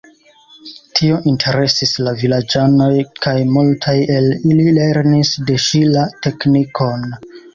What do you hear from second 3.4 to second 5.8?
multaj el ili lernis de